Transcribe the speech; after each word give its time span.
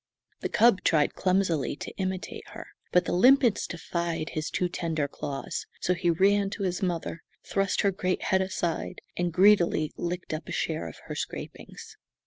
The 0.39 0.49
cub 0.49 0.81
tried 0.83 1.13
clumsily 1.13 1.75
to 1.75 1.95
imitate 1.97 2.47
her, 2.53 2.65
but 2.91 3.05
the 3.05 3.13
limpets 3.13 3.67
defied 3.67 4.29
his 4.31 4.49
too 4.49 4.67
tender 4.67 5.07
claws, 5.07 5.67
so 5.79 5.93
he 5.93 6.09
ran 6.09 6.49
to 6.57 6.63
his 6.63 6.81
mother, 6.81 7.21
thrust 7.43 7.81
her 7.81 7.91
great 7.91 8.23
head 8.23 8.41
aside, 8.41 9.01
and 9.15 9.31
greedily 9.31 9.91
licked 9.97 10.33
up 10.33 10.47
a 10.47 10.51
share 10.51 10.87
of 10.87 10.97
her 11.05 11.13
scrapings. 11.13 11.97